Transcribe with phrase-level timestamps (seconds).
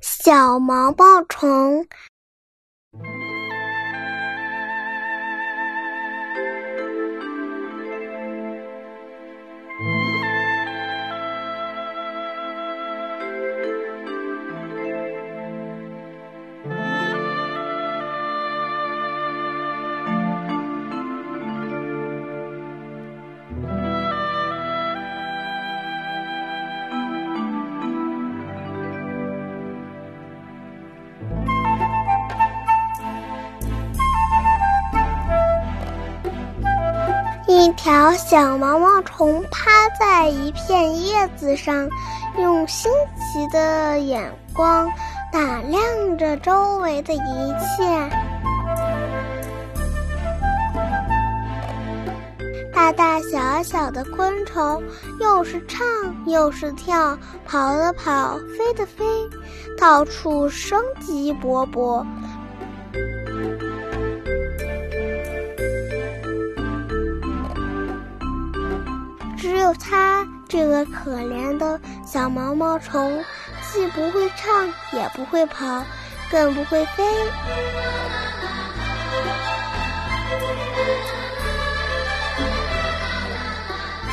[0.00, 1.86] 小毛毛虫。
[37.58, 41.88] 一条小毛毛虫趴在一片叶子上，
[42.38, 44.86] 用新奇的眼光
[45.32, 45.82] 打量
[46.18, 48.10] 着周围的一切。
[52.74, 54.82] 大大小小的昆虫，
[55.18, 55.86] 又是唱
[56.26, 59.02] 又是跳，跑的跑，飞的飞，
[59.78, 62.04] 到处生机勃勃。
[69.66, 73.24] 只有它这个可怜的小毛毛虫，
[73.72, 75.84] 既不会唱，也不会跑，
[76.30, 77.02] 更不会飞。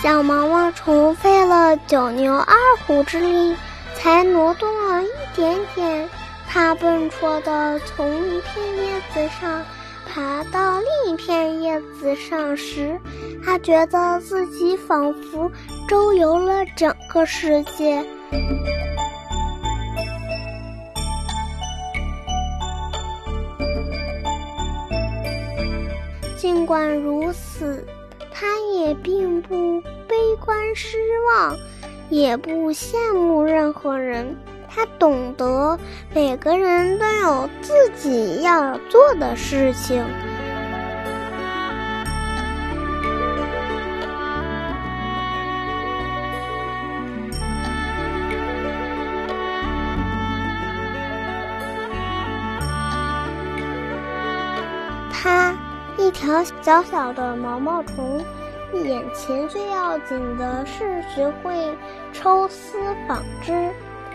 [0.00, 2.54] 小毛毛虫费了九牛二
[2.86, 3.56] 虎之力，
[3.96, 6.08] 才挪动了一点点。
[6.48, 9.64] 它笨拙地从一片叶子上。
[10.12, 13.00] 爬到另一片叶子上时，
[13.44, 15.50] 他觉得自己仿佛
[15.88, 18.04] 周游了整个世界。
[26.36, 27.86] 尽管如此，
[28.32, 30.96] 他也并不悲观失
[31.34, 31.56] 望，
[32.08, 34.36] 也不羡慕任何人。
[34.72, 35.78] 他懂得
[36.14, 40.02] 每个人都有自己要做的事情。
[56.20, 58.22] 条小小的毛毛虫，
[58.84, 61.74] 眼前最要紧的是学会
[62.12, 63.70] 抽丝纺织。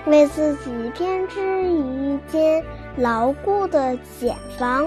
[0.06, 2.64] 为自己编织一间
[2.96, 4.86] 牢固的茧房。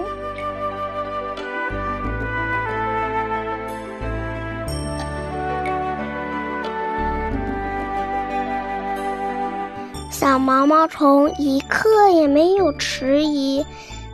[10.09, 13.65] 小毛毛虫一刻也没有迟疑，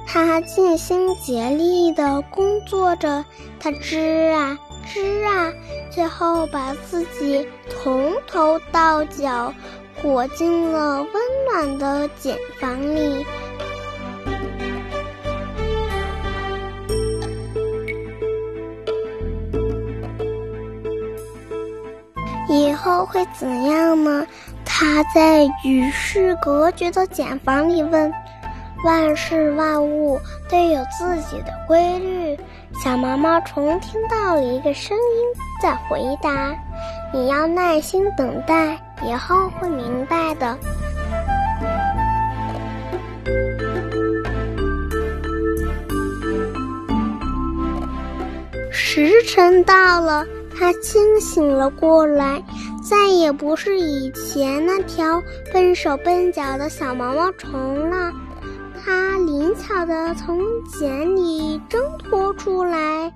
[0.06, 3.26] 他尽心竭力地工作着，
[3.60, 4.58] 他织啊
[4.88, 5.52] 织啊，
[5.90, 9.54] 最后把自己从头到脚。
[10.02, 11.10] 裹进了温
[11.50, 13.26] 暖的茧房里。
[22.50, 24.28] 以后会怎样呢？
[24.66, 28.12] 他在与世隔绝的茧房里问
[28.86, 32.38] ：“万事万物都有自己的规律。”
[32.82, 36.56] 小毛毛虫听到了一个声音在回答
[37.14, 40.58] ：“你要耐心等待。”以后会明白的。
[48.72, 50.26] 时辰到了，
[50.58, 52.42] 他清醒了过来，
[52.90, 58.12] 再也不是以前那条笨手笨脚的小毛毛虫了。
[59.68, 63.12] 他灵巧的从茧里挣脱出来。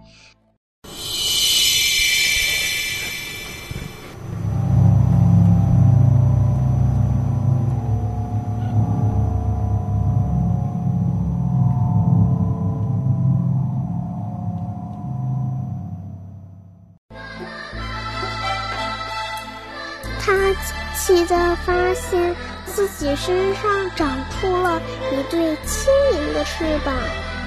[20.20, 22.36] 他惊奇地发现
[22.70, 26.94] 自己身上长出了一对轻盈的翅膀，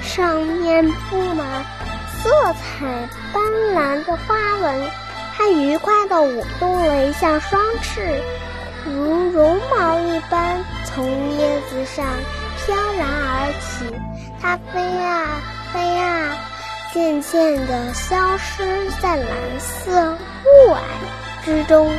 [0.01, 1.65] 上面布满
[2.21, 3.43] 色彩斑
[3.73, 4.89] 斓的花纹。
[5.35, 8.21] 它愉快地舞动了一下双翅，
[8.85, 12.05] 如绒毛一般从叶子上
[12.57, 13.85] 飘然而起。
[14.41, 15.41] 它飞啊
[15.73, 16.37] 飞啊，
[16.93, 18.63] 渐渐地消失
[19.01, 19.27] 在蓝
[19.59, 20.77] 色雾霭。
[21.43, 21.91] 之中。